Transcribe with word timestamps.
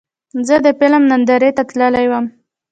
زه 0.47 0.55
د 0.65 0.67
فلم 0.79 1.03
نندارې 1.11 1.49
ته 1.57 1.63
تللی 1.69 2.05
وم. 2.11 2.25